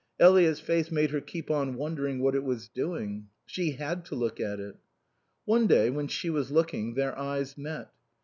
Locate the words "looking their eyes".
6.49-7.55